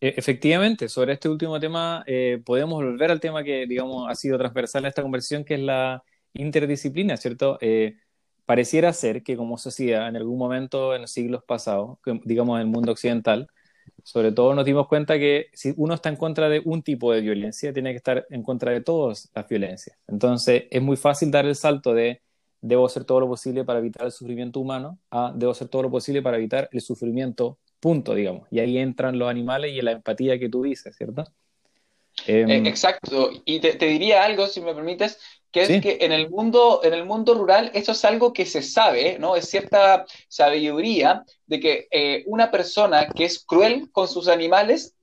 E, 0.01 0.13
efectivamente, 0.17 0.89
sobre 0.89 1.13
este 1.13 1.29
último 1.29 1.59
tema 1.59 2.03
eh, 2.05 2.41
podemos 2.45 2.83
volver 2.83 3.11
al 3.11 3.19
tema 3.19 3.43
que, 3.43 3.65
digamos, 3.65 4.09
ha 4.09 4.15
sido 4.15 4.37
transversal 4.37 4.85
a 4.85 4.89
esta 4.89 5.01
conversación, 5.01 5.43
que 5.43 5.55
es 5.55 5.61
la 5.61 6.03
interdisciplina, 6.33 7.17
¿cierto? 7.17 7.57
Eh, 7.61 7.95
pareciera 8.45 8.93
ser 8.93 9.23
que 9.23 9.37
como 9.37 9.57
sociedad, 9.57 10.07
en 10.07 10.15
algún 10.15 10.37
momento 10.37 10.95
en 10.95 11.01
los 11.01 11.11
siglos 11.11 11.43
pasados, 11.43 11.97
digamos 12.23 12.57
en 12.57 12.61
el 12.61 12.67
mundo 12.67 12.91
occidental, 12.91 13.47
sobre 14.05 14.31
todo 14.31 14.53
nos 14.53 14.65
dimos 14.65 14.87
cuenta 14.87 15.17
que 15.17 15.47
si 15.51 15.73
uno 15.77 15.95
está 15.95 16.09
en 16.09 16.15
contra 16.15 16.47
de 16.47 16.61
un 16.63 16.83
tipo 16.83 17.11
de 17.11 17.21
violencia, 17.21 17.73
tiene 17.73 17.89
que 17.89 17.97
estar 17.97 18.27
en 18.29 18.43
contra 18.43 18.71
de 18.71 18.81
todas 18.81 19.31
las 19.33 19.47
violencias. 19.47 19.97
Entonces, 20.07 20.65
es 20.69 20.79
muy 20.79 20.95
fácil 20.95 21.31
dar 21.31 21.47
el 21.47 21.55
salto 21.55 21.91
de 21.95 22.21
debo 22.61 22.85
hacer 22.85 23.03
todo 23.03 23.21
lo 23.21 23.27
posible 23.27 23.63
para 23.63 23.79
evitar 23.79 24.05
el 24.05 24.11
sufrimiento 24.11 24.59
humano 24.59 24.99
a 25.09 25.33
debo 25.35 25.53
hacer 25.53 25.69
todo 25.69 25.81
lo 25.81 25.89
posible 25.89 26.21
para 26.21 26.37
evitar 26.37 26.69
el 26.71 26.81
sufrimiento, 26.81 27.57
punto, 27.79 28.13
digamos. 28.13 28.47
Y 28.51 28.59
ahí 28.59 28.77
entran 28.77 29.17
los 29.17 29.27
animales 29.27 29.71
y 29.71 29.81
la 29.81 29.93
empatía 29.93 30.37
que 30.37 30.49
tú 30.49 30.61
dices, 30.61 30.95
¿cierto? 30.95 31.23
Em, 32.27 32.47
eh, 32.47 32.69
exacto. 32.69 33.31
Y 33.43 33.59
te, 33.59 33.73
diría 33.73 34.23
algo, 34.23 34.45
si 34.45 34.61
me 34.61 34.75
permites, 34.75 35.19
que 35.55 35.63
es 35.63 35.81
que 35.81 35.99
en 36.01 36.11
el 36.11 36.29
mundo, 36.29 36.81
en 36.83 36.93
el 36.93 37.05
mundo 37.05 37.33
rural 37.33 37.71
eso 37.73 37.93
es 37.93 38.03
algo 38.03 38.33
que 38.33 38.45
se 38.45 38.61
sabe, 38.61 39.17
¿no? 39.19 39.37
Es 39.37 39.49
cierta 39.49 40.05
sabiduría 40.27 41.23
de 41.45 41.59
que 41.61 41.87
eh, 41.91 42.23
una 42.25 42.51
persona 42.51 43.07
que 43.07 43.23
es 43.23 43.39
cruel 43.39 43.89
con 43.93 44.09
sus 44.09 44.27
animales, 44.27 44.95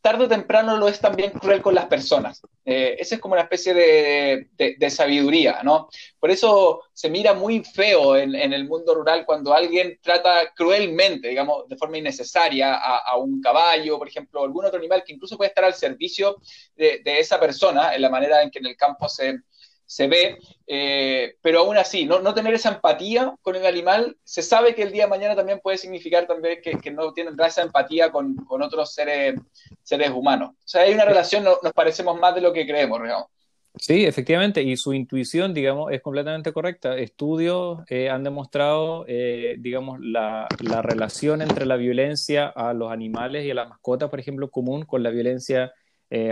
tarde 0.00 0.24
o 0.24 0.28
temprano 0.28 0.76
lo 0.76 0.88
es 0.88 0.98
también 0.98 1.30
cruel 1.30 1.62
con 1.62 1.76
las 1.76 1.86
personas. 1.86 2.42
Eh, 2.64 2.96
esa 2.98 3.14
es 3.14 3.20
como 3.20 3.34
una 3.34 3.42
especie 3.44 3.72
de, 3.72 4.90
sabiduría, 4.90 5.62
¿no? 5.62 5.88
Por 6.18 6.32
eso 6.32 6.82
se 6.92 7.08
mira 7.08 7.32
muy 7.34 7.62
feo 7.62 8.16
en, 8.16 8.34
el 8.34 8.64
mundo 8.64 8.96
rural 8.96 9.24
cuando 9.24 9.54
alguien 9.54 9.96
trata 10.02 10.52
cruelmente, 10.56 11.28
digamos, 11.28 11.68
de 11.68 11.76
forma 11.76 11.98
innecesaria 11.98 12.74
a, 12.74 13.16
un 13.16 13.40
caballo, 13.40 13.96
por 13.96 14.08
ejemplo, 14.08 14.40
o 14.40 14.44
algún 14.44 14.64
otro 14.64 14.80
animal 14.80 15.04
que 15.06 15.12
incluso 15.12 15.36
puede 15.36 15.50
estar 15.50 15.64
al 15.64 15.74
servicio 15.74 16.38
de, 16.74 17.00
de 17.04 17.20
esa 17.20 17.38
persona, 17.38 17.94
en 17.94 18.02
la 18.02 18.10
manera 18.10 18.42
en 18.42 18.50
que 18.50 18.58
en 18.58 18.66
el 18.66 18.76
campo 18.76 19.08
se, 19.08 19.42
se 19.90 20.06
ve, 20.06 20.38
eh, 20.68 21.34
pero 21.42 21.58
aún 21.58 21.76
así, 21.76 22.06
no, 22.06 22.20
no, 22.20 22.32
tener 22.32 22.54
esa 22.54 22.68
empatía 22.68 23.34
con 23.42 23.56
el 23.56 23.66
animal, 23.66 24.16
se 24.22 24.40
sabe 24.40 24.72
que 24.72 24.84
el 24.84 24.92
día 24.92 25.02
de 25.02 25.10
mañana 25.10 25.34
también 25.34 25.58
puede 25.58 25.78
significar 25.78 26.28
también 26.28 26.60
que, 26.62 26.90
no 26.92 27.12
tienen 27.12 27.34
esa 27.44 27.62
empatía 27.62 28.12
con, 28.12 28.36
otros 28.48 28.94
seres, 28.94 29.34
seres 29.82 30.10
humanos. 30.10 30.50
O 30.50 30.68
sea, 30.68 30.82
hay 30.82 30.94
una 30.94 31.04
relación, 31.04 31.42
nos 31.42 31.72
parecemos 31.74 32.20
más 32.20 32.36
de 32.36 32.40
lo 32.40 32.52
que 32.52 32.68
creemos, 32.68 33.02
digamos. 33.02 33.26
Sí, 33.74 34.04
efectivamente, 34.04 34.62
y 34.62 34.76
su 34.76 34.94
intuición, 34.94 35.52
digamos, 35.54 35.90
es 35.90 36.00
completamente 36.00 36.52
correcta. 36.52 36.96
Estudios 36.96 37.80
eh, 37.88 38.10
han 38.10 38.22
demostrado, 38.22 39.04
eh, 39.08 39.56
digamos, 39.58 39.98
la, 40.00 40.46
la, 40.60 40.82
relación 40.82 41.42
entre 41.42 41.66
la 41.66 41.74
violencia 41.74 42.46
a 42.46 42.72
los 42.74 42.92
animales 42.92 43.44
y 43.44 43.50
a 43.50 43.54
las 43.54 43.68
mascotas, 43.68 44.08
por 44.08 44.20
ejemplo, 44.20 44.52
común 44.52 44.84
con 44.84 45.02
la 45.02 45.10
violencia 45.10 45.72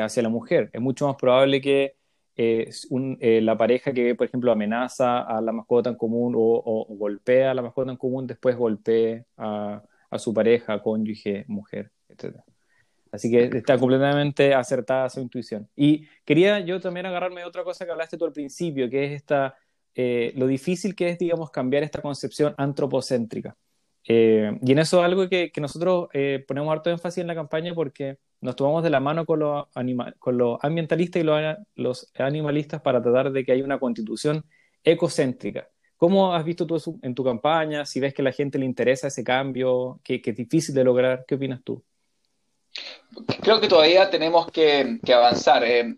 hacia 0.00 0.24
la 0.24 0.28
mujer. 0.28 0.70
Es 0.72 0.80
mucho 0.80 1.06
más 1.06 1.14
probable 1.14 1.60
que 1.60 1.97
eh, 2.40 3.40
la 3.42 3.58
pareja 3.58 3.92
que, 3.92 4.14
por 4.14 4.28
ejemplo, 4.28 4.52
amenaza 4.52 5.22
a 5.22 5.40
la 5.40 5.50
mascota 5.50 5.90
en 5.90 5.96
común 5.96 6.34
o, 6.36 6.86
golpea 6.88 7.50
a 7.50 7.54
la 7.54 7.62
mascota 7.62 7.90
en 7.90 7.96
común, 7.96 8.28
después 8.28 8.56
golpea 8.56 9.24
a, 9.36 9.82
su 10.18 10.32
pareja, 10.32 10.80
cónyuge, 10.80 11.44
mujer, 11.48 11.90
etc. 12.08 12.36
Así 13.10 13.28
que 13.28 13.50
está 13.56 13.76
completamente 13.76 14.54
acertada 14.54 15.10
su 15.10 15.20
intuición. 15.20 15.68
Y 15.74 16.06
quería 16.24 16.60
yo 16.60 16.80
también 16.80 17.06
agarrarme 17.06 17.40
de 17.40 17.46
otra 17.48 17.64
cosa 17.64 17.84
que 17.84 17.90
hablaste 17.90 18.16
tú 18.16 18.24
al 18.26 18.32
principio, 18.32 18.88
que 18.88 19.06
es 19.06 19.12
esta, 19.12 19.56
eh, 19.96 20.32
lo 20.36 20.46
difícil 20.46 20.94
que 20.94 21.08
es, 21.08 21.18
digamos, 21.18 21.50
cambiar 21.50 21.82
esta 21.82 22.00
concepción 22.00 22.54
antropocéntrica. 22.56 23.56
Eh, 24.06 24.56
y 24.62 24.72
en 24.72 24.78
eso 24.78 25.00
es 25.00 25.04
algo 25.04 25.28
que, 25.28 25.50
que 25.50 25.60
nosotros 25.60 26.08
ponemos 26.46 26.72
harto 26.72 26.88
énfasis 26.88 27.18
en 27.18 27.26
la 27.26 27.34
campaña 27.34 27.74
porque 27.74 28.18
nos 28.40 28.56
tomamos 28.56 28.82
de 28.82 28.90
la 28.90 29.00
mano 29.00 29.26
con 29.26 29.40
los, 29.40 29.66
con 30.18 30.38
los 30.38 30.58
ambientalistas 30.62 31.22
y 31.22 31.26
los, 31.82 32.12
animalistas 32.18 32.80
para 32.80 33.02
tratar 33.02 33.32
de 33.32 33.44
que 33.44 33.52
haya 33.52 33.64
una 33.64 33.78
constitución 33.78 34.44
ecocéntrica. 34.84 35.68
¿Cómo 35.96 36.32
has 36.32 36.44
visto 36.44 36.66
tú 36.66 37.00
en 37.02 37.14
tu 37.14 37.24
campaña? 37.24 37.84
Si 37.84 37.98
ves 37.98 38.14
que 38.14 38.22
a 38.22 38.26
la 38.26 38.32
gente 38.32 38.58
le 38.58 38.64
interesa 38.64 39.08
ese 39.08 39.24
cambio, 39.24 40.00
que, 40.04 40.22
es 40.24 40.36
difícil 40.36 40.74
de 40.74 40.84
lograr, 40.84 41.24
¿qué 41.26 41.34
opinas 41.34 41.60
tú? 41.64 41.82
Creo 43.42 43.60
que 43.60 43.66
todavía 43.66 44.08
tenemos 44.08 44.48
que, 44.52 45.00
avanzar. 45.12 45.64
Eh, 45.64 45.96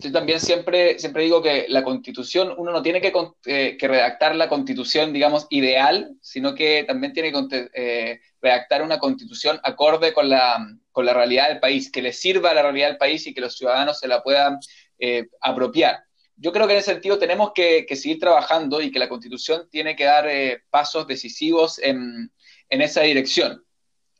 yo 0.00 0.10
también 0.10 0.40
siempre, 0.40 0.98
siempre 0.98 1.22
digo 1.22 1.40
que 1.40 1.66
la 1.68 1.84
constitución, 1.84 2.52
uno 2.56 2.72
no 2.72 2.82
tiene 2.82 3.00
que, 3.00 3.12
eh, 3.46 3.76
redactar 3.80 4.34
la 4.34 4.48
constitución, 4.48 5.12
digamos, 5.12 5.46
ideal, 5.50 6.16
sino 6.20 6.56
que 6.56 6.82
también 6.84 7.12
tiene 7.12 7.30
que 7.30 7.68
eh, 7.74 8.20
redactar 8.42 8.82
una 8.82 8.98
constitución 8.98 9.60
acorde 9.62 10.12
con 10.12 10.28
la, 10.28 10.66
con 10.98 11.06
la 11.06 11.14
realidad 11.14 11.46
del 11.48 11.60
país, 11.60 11.92
que 11.92 12.02
le 12.02 12.12
sirva 12.12 12.52
la 12.52 12.62
realidad 12.62 12.88
del 12.88 12.98
país 12.98 13.24
y 13.28 13.32
que 13.32 13.40
los 13.40 13.56
ciudadanos 13.56 14.00
se 14.00 14.08
la 14.08 14.20
puedan 14.20 14.58
eh, 14.98 15.28
apropiar. 15.40 16.00
Yo 16.34 16.50
creo 16.50 16.66
que 16.66 16.72
en 16.72 16.80
ese 16.80 16.90
sentido 16.90 17.20
tenemos 17.20 17.52
que, 17.54 17.86
seguir 17.94 18.18
trabajando 18.18 18.80
y 18.80 18.90
que 18.90 18.98
la 18.98 19.08
constitución 19.08 19.68
tiene 19.70 19.94
que 19.94 20.04
dar 20.04 20.28
pasos 20.70 21.06
decisivos 21.06 21.78
en, 21.78 22.32
esa 22.68 23.02
dirección. 23.02 23.64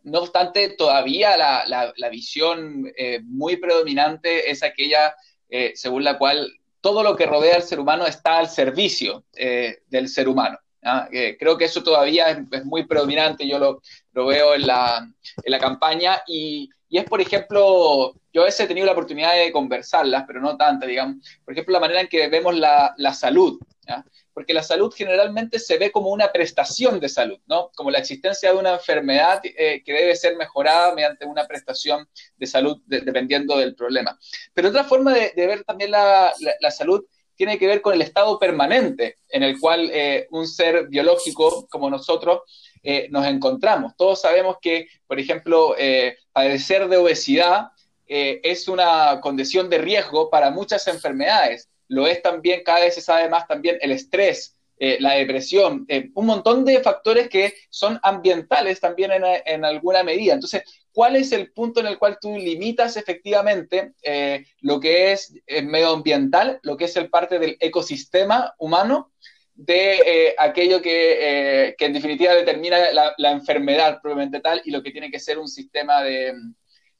No 0.04 0.20
obstante, 0.20 0.68
todavía 0.68 1.36
la, 1.36 2.10
visión 2.10 2.92
muy 3.24 3.56
predominante 3.56 4.48
es 4.50 4.62
aquella 4.62 5.14
eh, 5.50 5.72
según 5.74 6.04
la 6.04 6.18
cual 6.18 6.52
todo 6.80 7.02
lo 7.02 7.16
que 7.16 7.26
rodea 7.26 7.56
al 7.56 7.62
ser 7.62 7.80
humano 7.80 8.06
está 8.06 8.38
al 8.38 8.48
servicio 8.48 9.24
eh, 9.34 9.78
del 9.88 10.08
ser 10.08 10.28
humano. 10.28 10.58
¿Ah? 10.88 11.08
Eh, 11.12 11.36
creo 11.38 11.56
que 11.56 11.66
eso 11.66 11.82
todavía 11.82 12.28
es, 12.30 12.64
muy 12.64 12.86
predominante, 12.86 13.46
yo 13.46 13.58
lo, 13.58 13.82
lo 14.12 14.26
veo 14.26 14.54
en 14.54 14.66
la, 14.66 15.08
en 15.42 15.50
la 15.50 15.58
campaña 15.58 16.22
y, 16.26 16.68
y, 16.88 16.98
es, 16.98 17.04
por 17.04 17.20
ejemplo, 17.20 18.14
yo 18.32 18.42
a 18.42 18.46
veces 18.46 18.60
he 18.60 18.68
tenido 18.68 18.86
la 18.86 18.92
oportunidad 18.92 19.34
de 19.34 19.52
conversarlas, 19.52 20.24
pero 20.26 20.40
no 20.40 20.56
tanta, 20.56 20.86
digamos, 20.86 21.16
por 21.44 21.52
ejemplo, 21.52 21.72
la 21.72 21.80
manera 21.80 22.00
en 22.00 22.08
que 22.08 22.28
vemos 22.28 22.56
la, 22.56 22.94
la 22.96 23.12
salud 23.12 23.58
porque 24.38 24.54
la 24.54 24.62
salud 24.62 24.94
generalmente 24.96 25.58
se 25.58 25.78
ve 25.78 25.90
como 25.90 26.10
una 26.10 26.30
prestación 26.30 27.00
de 27.00 27.08
salud, 27.08 27.40
¿no? 27.46 27.72
Como 27.74 27.90
la 27.90 27.98
existencia 27.98 28.52
de 28.52 28.56
una 28.56 28.74
enfermedad 28.74 29.40
eh, 29.42 29.82
que 29.84 29.92
debe 29.92 30.14
ser 30.14 30.36
mejorada 30.36 30.94
mediante 30.94 31.26
una 31.26 31.44
prestación 31.44 32.08
de 32.36 32.46
salud 32.46 32.80
dependiendo 32.86 33.58
del 33.58 33.74
problema. 33.74 34.16
Pero 34.54 34.68
otra 34.68 34.84
forma 34.84 35.12
de, 35.12 35.32
ver 35.34 35.64
también 35.64 35.90
la, 35.90 36.32
salud 36.70 37.04
tiene 37.38 37.58
que 37.58 37.66
ver 37.66 37.80
con 37.80 37.94
el 37.94 38.02
estado 38.02 38.38
permanente 38.38 39.16
en 39.30 39.42
el 39.42 39.58
cual 39.58 39.90
eh, 39.90 40.26
un 40.30 40.46
ser 40.46 40.88
biológico 40.88 41.66
como 41.70 41.88
nosotros 41.88 42.42
eh, 42.82 43.08
nos 43.10 43.26
encontramos. 43.26 43.94
Todos 43.96 44.20
sabemos 44.20 44.58
que, 44.60 44.88
por 45.06 45.18
ejemplo, 45.18 45.74
padecer 46.32 46.88
de 46.88 46.98
obesidad 46.98 47.68
es 48.06 48.68
una 48.68 49.20
condición 49.22 49.70
de 49.70 49.78
riesgo 49.78 50.28
para 50.28 50.50
muchas 50.50 50.86
enfermedades 50.88 51.68
lo 51.88 52.06
es 52.06 52.22
también, 52.22 52.62
cada 52.62 52.80
vez 52.80 52.94
se 52.94 53.00
sabe 53.00 53.28
más 53.28 53.48
también 53.48 53.78
el 53.80 53.90
estrés, 53.90 54.54
eh, 54.78 54.98
la 55.00 55.14
depresión, 55.14 55.86
eh, 55.88 56.10
un 56.14 56.26
montón 56.26 56.64
de 56.64 56.80
factores 56.80 57.28
que 57.28 57.54
son 57.70 57.98
ambientales 58.02 58.78
también 58.78 59.10
en, 59.44 59.64
alguna 59.64 60.04
medida. 60.04 60.34
Entonces, 60.34 60.62
¿cuál 60.98 61.14
es 61.14 61.30
el 61.30 61.52
punto 61.52 61.78
en 61.78 61.86
el 61.86 61.96
cual 61.96 62.18
tú 62.20 62.36
limitas 62.36 62.96
efectivamente 62.96 63.92
eh, 64.02 64.44
lo 64.62 64.80
que 64.80 65.12
es 65.12 65.32
medioambiental, 65.62 66.58
lo 66.64 66.76
que 66.76 66.86
es 66.86 66.96
el 66.96 67.08
parte 67.08 67.38
del 67.38 67.56
ecosistema 67.60 68.52
humano? 68.58 69.12
de 69.54 70.34
aquello 70.38 70.80
que, 70.80 71.74
en 71.78 71.92
definitiva 71.92 72.34
determina 72.34 72.78
la, 72.92 73.30
enfermedad 73.30 74.00
propiamente 74.00 74.40
tal 74.40 74.60
y 74.64 74.70
lo 74.70 74.82
que 74.82 74.92
tiene 74.92 75.10
que 75.10 75.18
ser 75.18 75.38
un 75.38 75.48
sistema 75.48 76.02
de, 76.02 76.32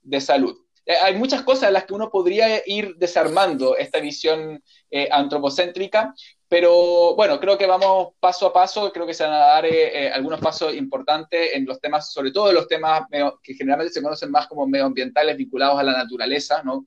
de 0.02 0.20
salud. 0.20 0.56
Eh, 0.88 0.96
hay 1.02 1.16
muchas 1.16 1.42
cosas 1.42 1.68
en 1.68 1.74
las 1.74 1.84
que 1.84 1.92
uno 1.92 2.10
podría 2.10 2.62
ir 2.66 2.96
desarmando 2.96 3.76
esta 3.76 4.00
visión 4.00 4.64
eh, 4.90 5.06
antropocéntrica, 5.12 6.14
pero 6.48 7.14
bueno, 7.14 7.38
creo 7.38 7.58
que 7.58 7.66
vamos 7.66 8.14
paso 8.18 8.46
a 8.46 8.52
paso, 8.54 8.90
creo 8.90 9.06
que 9.06 9.12
se 9.12 9.22
van 9.22 9.34
a 9.34 9.38
dar 9.38 9.66
eh, 9.66 10.10
algunos 10.10 10.40
pasos 10.40 10.74
importantes 10.74 11.50
en 11.52 11.66
los 11.66 11.78
temas, 11.78 12.10
sobre 12.10 12.30
todo 12.32 12.48
en 12.48 12.54
los 12.54 12.66
temas 12.66 13.02
que 13.42 13.52
generalmente 13.52 13.92
se 13.92 14.02
conocen 14.02 14.30
más 14.30 14.46
como 14.46 14.66
medioambientales 14.66 15.36
vinculados 15.36 15.78
a 15.78 15.82
la 15.82 15.92
naturaleza, 15.92 16.62
¿no? 16.62 16.86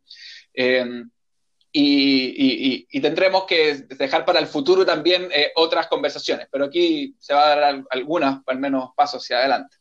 Y, 1.74 3.00
tendremos 3.02 3.46
que 3.46 3.86
dejar 3.98 4.26
para 4.26 4.40
el 4.40 4.48
futuro 4.48 4.84
también 4.86 5.30
otras 5.56 5.88
conversaciones, 5.88 6.48
pero 6.52 6.66
aquí 6.66 7.16
se 7.20 7.34
va 7.36 7.46
a 7.46 7.56
dar 7.56 7.84
algunas, 7.92 8.42
al 8.48 8.58
menos, 8.60 8.90
pasos 8.96 9.24
hacia 9.24 9.40
adelante. 9.40 9.81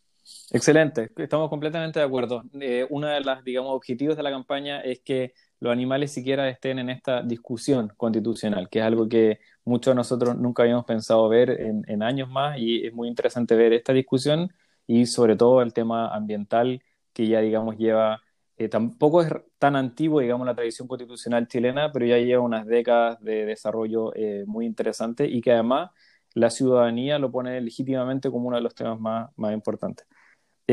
Excelente, 0.53 1.11
estamos 1.17 1.49
completamente 1.49 2.01
de 2.01 2.05
acuerdo. 2.05 2.43
Eh, 2.61 2.87
uno 2.91 3.07
de 3.07 3.21
los, 3.21 3.45
digamos, 3.45 3.73
objetivos 3.73 4.17
de 4.17 4.23
la 4.23 4.31
campaña 4.31 4.81
es 4.81 5.01
que 5.01 5.33
los 5.61 5.73
animales 5.73 6.13
siquiera 6.13 6.49
estén 6.49 6.79
en 6.79 6.91
esta 6.91 7.23
discusión 7.23 7.93
constitucional, 7.97 8.69
que 8.69 8.81
es 8.81 8.85
algo 8.85 9.09
que 9.09 9.39
muchos 9.65 9.93
de 9.93 9.97
nosotros 9.97 10.37
nunca 10.37 10.63
habíamos 10.65 10.87
pensado 10.87 11.29
ver 11.29 11.51
en, 11.51 12.03
años 12.03 12.29
más 12.29 12.59
y 12.59 12.87
es 12.87 12.93
muy 12.93 13.09
interesante 13.09 13.55
ver 13.55 13.73
esta 13.73 13.93
discusión 13.93 14.53
y 14.87 15.07
sobre 15.07 15.37
todo 15.37 15.63
el 15.63 15.73
tema 15.73 16.09
ambiental 16.15 16.83
que 17.13 17.29
ya, 17.29 17.41
digamos, 17.41 17.77
lleva, 17.77 18.23
eh, 18.57 18.69
tampoco 18.69 19.23
es 19.23 19.33
tan 19.59 19.77
antiguo, 19.77 20.21
digamos, 20.21 20.47
la 20.47 20.55
tradición 20.55 20.89
constitucional 20.89 21.47
chilena, 21.47 21.93
pero 21.93 22.07
ya 22.07 22.19
lleva 22.19 22.43
unas 22.43 22.67
décadas 22.67 23.21
de 23.21 23.47
desarrollo 23.47 24.13
eh, 24.17 24.45
muy 24.47 24.67
interesante 24.67 25.27
y 25.29 25.41
que 25.41 25.53
además 25.53 25.91
la 26.35 26.51
ciudadanía 26.51 27.19
lo 27.19 27.31
pone 27.31 27.61
legítimamente 27.61 28.31
como 28.31 28.49
uno 28.49 28.57
de 28.57 28.63
los 28.63 28.75
temas 28.75 28.99
más, 28.99 29.31
más 29.37 29.53
importantes. 29.53 30.07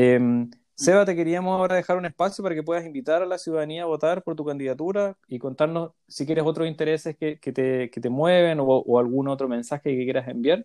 Em, 0.00 0.48
Seba, 0.76 1.04
te 1.04 1.16
queríamos 1.16 1.58
ahora 1.58 1.74
dejar 1.74 1.96
un 1.96 2.06
espacio 2.06 2.40
para 2.44 2.54
que 2.54 2.62
puedas 2.62 2.86
invitar 2.86 3.20
a 3.20 3.26
la 3.26 3.36
ciudadanía 3.36 3.82
a 3.82 3.86
votar 3.86 4.22
por 4.22 4.36
tu 4.36 4.44
candidatura 4.44 5.16
y 5.26 5.40
contarnos 5.40 5.90
si 6.06 6.24
quieres 6.24 6.44
otros 6.46 6.68
intereses 6.68 7.16
que, 7.16 7.36
te, 7.36 8.08
mueven 8.08 8.58
o, 8.60 8.98
algún 9.00 9.26
otro 9.26 9.48
mensaje 9.48 9.96
que 9.96 10.04
quieras 10.04 10.28
enviar. 10.28 10.64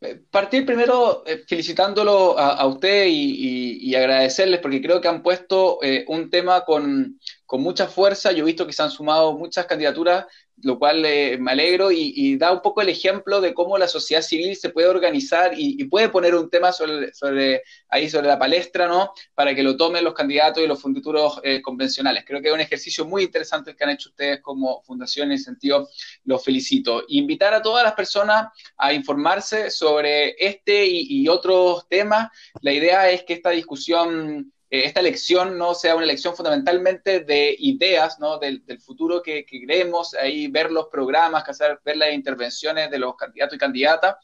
Eh, 0.00 0.18
partir 0.30 0.64
primero 0.64 1.24
eh, 1.26 1.44
felicitándolo 1.46 2.38
a, 2.38 2.66
usted 2.66 3.04
y, 3.06 3.94
agradecerles 3.94 4.60
porque 4.60 4.80
creo 4.80 5.02
que 5.02 5.08
han 5.08 5.22
puesto 5.22 5.78
eh, 5.82 6.06
un 6.08 6.30
tema 6.30 6.64
con, 6.64 7.20
con, 7.48 7.62
mucha 7.62 7.88
fuerza. 7.88 8.32
Yo 8.32 8.44
he 8.44 8.46
visto 8.46 8.66
que 8.66 8.72
se 8.72 8.82
han 8.82 8.90
sumado 8.90 9.32
muchas 9.32 9.66
candidaturas 9.66 10.26
lo 10.62 10.78
cual 10.78 11.04
eh, 11.04 11.38
me 11.38 11.52
alegro 11.52 11.90
y, 11.90 12.36
da 12.36 12.52
un 12.52 12.62
poco 12.62 12.82
el 12.82 12.88
ejemplo 12.88 13.40
de 13.40 13.54
cómo 13.54 13.78
la 13.78 13.88
sociedad 13.88 14.22
civil 14.22 14.56
se 14.56 14.70
puede 14.70 14.88
organizar 14.88 15.52
y, 15.56 15.84
puede 15.84 16.08
poner 16.08 16.34
un 16.34 16.50
tema 16.50 16.72
sobre, 16.72 17.62
ahí 17.88 18.10
sobre 18.10 18.26
la 18.26 18.38
palestra, 18.38 18.86
¿no? 18.86 19.12
Para 19.34 19.54
que 19.54 19.62
lo 19.62 19.76
tomen 19.76 20.04
los 20.04 20.14
candidatos 20.14 20.62
y 20.62 20.66
los 20.66 20.80
futuros 20.80 21.40
eh, 21.42 21.62
convencionales. 21.62 22.24
Creo 22.26 22.42
que 22.42 22.48
es 22.48 22.54
un 22.54 22.60
ejercicio 22.60 23.04
muy 23.04 23.22
interesante 23.24 23.70
el 23.70 23.76
que 23.76 23.84
han 23.84 23.90
hecho 23.90 24.10
ustedes 24.10 24.40
como 24.40 24.82
fundación, 24.82 25.28
en 25.28 25.32
ese 25.32 25.44
sentido 25.44 25.88
los 26.24 26.44
felicito. 26.44 27.04
Invitar 27.08 27.54
a 27.54 27.62
todas 27.62 27.84
las 27.84 27.94
personas 27.94 28.48
a 28.76 28.92
informarse 28.92 29.70
sobre 29.70 30.34
este 30.38 30.86
y, 30.86 31.22
y 31.22 31.28
otros 31.28 31.88
temas. 31.88 32.28
La 32.60 32.72
idea 32.72 33.10
es 33.10 33.22
que 33.22 33.34
esta 33.34 33.50
discusión 33.50 34.52
eh, 34.70 34.84
esta 34.84 35.00
elección 35.00 35.56
no 35.56 35.74
sea 35.74 35.94
una 35.94 36.04
elección 36.04 36.36
fundamentalmente 36.36 37.20
de 37.20 37.56
ideas, 37.58 38.18
¿no? 38.20 38.38
Del, 38.38 38.62
futuro 38.80 39.22
que, 39.22 39.44
queremos, 39.44 40.14
ahí 40.14 40.48
ver 40.48 40.70
los 40.70 40.88
programas, 40.88 41.44
ver 41.84 41.96
las 41.96 42.12
intervenciones 42.12 42.90
de 42.90 42.98
los 42.98 43.16
candidatos 43.16 43.56
y 43.56 43.58
candidatas. 43.58 44.16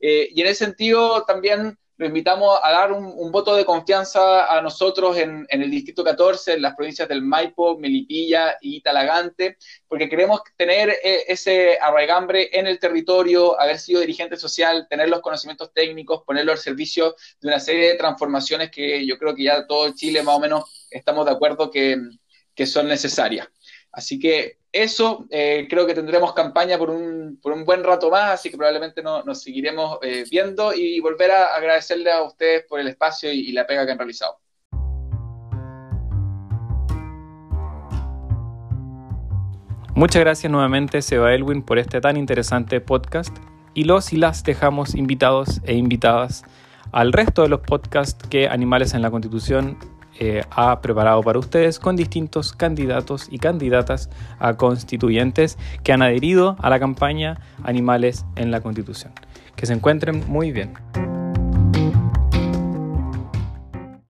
Eh, 0.00 0.28
y 0.34 0.40
en 0.40 0.46
ese 0.48 0.64
sentido 0.64 1.24
también 1.24 1.78
lo 1.96 2.06
invitamos 2.06 2.58
a 2.62 2.72
dar 2.72 2.92
un, 2.92 3.30
voto 3.30 3.54
de 3.54 3.64
confianza 3.64 4.46
a 4.46 4.60
nosotros 4.60 5.16
en, 5.18 5.46
el 5.48 5.70
Distrito 5.70 6.02
14, 6.02 6.54
en 6.54 6.62
las 6.62 6.74
provincias 6.74 7.08
del 7.08 7.22
Maipo, 7.22 7.78
Melipilla 7.78 8.56
y 8.60 8.80
Talagante, 8.80 9.56
porque 9.86 10.08
queremos 10.08 10.40
tener 10.56 10.90
eh, 10.90 11.24
ese 11.28 11.78
arraigambre 11.78 12.50
en 12.58 12.66
el 12.66 12.78
territorio, 12.78 13.60
haber 13.60 13.78
sido 13.78 14.00
dirigente 14.00 14.36
social, 14.36 14.86
tener 14.88 15.08
los 15.08 15.20
conocimientos 15.20 15.72
técnicos, 15.72 16.22
ponerlo 16.26 16.52
al 16.52 16.58
servicio 16.58 17.14
de 17.40 17.48
una 17.48 17.60
serie 17.60 17.88
de 17.88 17.98
transformaciones 17.98 18.70
que 18.70 19.06
yo 19.06 19.18
creo 19.18 19.34
que 19.34 19.44
ya 19.44 19.66
todo 19.66 19.94
Chile 19.94 20.22
más 20.22 20.36
o 20.36 20.40
menos 20.40 20.88
estamos 20.90 21.26
de 21.26 21.32
acuerdo 21.32 21.70
que, 21.70 21.98
que 22.54 22.66
son 22.66 22.88
necesarias. 22.88 23.48
Así 23.92 24.18
que 24.18 24.61
eso, 24.72 25.26
eh, 25.28 25.66
creo 25.68 25.86
que 25.86 25.94
tendremos 25.94 26.32
campaña 26.32 26.78
por 26.78 26.88
un, 26.88 27.38
por 27.42 27.52
un, 27.52 27.66
buen 27.66 27.84
rato 27.84 28.10
más, 28.10 28.30
así 28.30 28.50
que 28.50 28.56
probablemente 28.56 29.02
nos 29.02 29.42
seguiremos 29.42 29.98
eh, 30.00 30.24
viendo 30.30 30.72
y 30.72 30.98
volver 31.00 31.30
a 31.30 31.54
agradecerle 31.54 32.10
a 32.10 32.22
ustedes 32.22 32.64
por 32.64 32.80
el 32.80 32.88
espacio 32.88 33.30
y, 33.30 33.52
la 33.52 33.66
pega 33.66 33.84
que 33.84 33.92
han 33.92 33.98
realizado. 33.98 34.38
Muchas 39.94 40.20
gracias 40.22 40.50
nuevamente, 40.50 41.02
Seba 41.02 41.34
Elwin, 41.34 41.62
por 41.62 41.78
este 41.78 42.00
tan 42.00 42.16
interesante 42.16 42.80
podcast. 42.80 43.36
Y 43.74 43.84
los 43.84 44.14
y 44.14 44.16
las 44.16 44.42
dejamos 44.42 44.94
invitados 44.94 45.60
e 45.64 45.74
invitadas 45.74 46.44
al 46.92 47.12
resto 47.12 47.42
de 47.42 47.48
los 47.48 47.60
podcasts 47.60 48.26
que 48.28 48.48
Animales 48.48 48.94
en 48.94 49.02
la 49.02 49.10
Constitución 49.10 49.76
eh, 50.18 50.42
ha 50.50 50.80
preparado 50.80 51.22
para 51.22 51.38
ustedes 51.38 51.78
con 51.78 51.96
distintos 51.96 52.52
candidatos 52.52 53.28
y 53.30 53.38
candidatas 53.38 54.10
a 54.38 54.56
constituyentes 54.56 55.58
que 55.82 55.92
han 55.92 56.02
adherido 56.02 56.56
a 56.60 56.70
la 56.70 56.78
campaña 56.78 57.40
Animales 57.64 58.24
en 58.36 58.50
la 58.50 58.60
Constitución. 58.60 59.12
Que 59.56 59.66
se 59.66 59.72
encuentren 59.72 60.24
muy 60.28 60.52
bien. 60.52 60.72